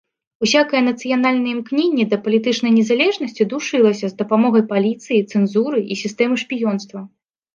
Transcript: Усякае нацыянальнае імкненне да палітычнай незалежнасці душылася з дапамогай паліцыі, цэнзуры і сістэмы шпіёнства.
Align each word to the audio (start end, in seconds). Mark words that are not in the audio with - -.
Усякае 0.45 0.79
нацыянальнае 0.85 1.51
імкненне 1.55 2.05
да 2.13 2.17
палітычнай 2.27 2.71
незалежнасці 2.79 3.47
душылася 3.53 4.05
з 4.13 4.19
дапамогай 4.21 4.63
паліцыі, 4.71 5.23
цэнзуры 5.35 5.79
і 5.83 5.93
сістэмы 6.05 6.35
шпіёнства. 6.43 6.99